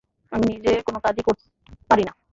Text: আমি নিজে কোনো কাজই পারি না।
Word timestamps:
আমি 0.31 0.45
নিজে 0.51 0.71
কোনো 0.87 0.99
কাজই 1.05 1.23
পারি 1.89 2.03
না। 2.07 2.13